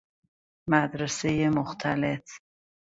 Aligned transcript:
مدرسهُ 0.69 1.49
مختلط 1.49 2.27